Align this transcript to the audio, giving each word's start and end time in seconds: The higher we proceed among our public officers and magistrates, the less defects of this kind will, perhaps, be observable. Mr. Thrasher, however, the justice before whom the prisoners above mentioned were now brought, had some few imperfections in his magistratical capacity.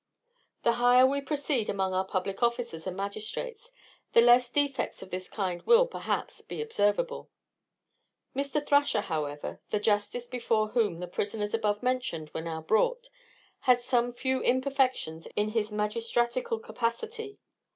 The 0.63 0.71
higher 0.81 1.05
we 1.05 1.21
proceed 1.21 1.69
among 1.69 1.93
our 1.93 2.03
public 2.03 2.41
officers 2.41 2.87
and 2.87 2.97
magistrates, 2.97 3.71
the 4.13 4.21
less 4.21 4.49
defects 4.49 5.03
of 5.03 5.11
this 5.11 5.29
kind 5.29 5.61
will, 5.61 5.85
perhaps, 5.85 6.41
be 6.41 6.59
observable. 6.59 7.29
Mr. 8.35 8.65
Thrasher, 8.65 9.01
however, 9.01 9.59
the 9.69 9.79
justice 9.79 10.25
before 10.25 10.69
whom 10.69 11.01
the 11.01 11.07
prisoners 11.07 11.53
above 11.53 11.83
mentioned 11.83 12.31
were 12.33 12.41
now 12.41 12.63
brought, 12.63 13.11
had 13.69 13.79
some 13.81 14.11
few 14.11 14.41
imperfections 14.41 15.27
in 15.35 15.49
his 15.49 15.69
magistratical 15.71 16.57
capacity. 16.63 17.37